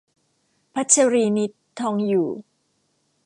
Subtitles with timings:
[0.73, 2.29] พัชรีนิษฐ์ ทองอยู่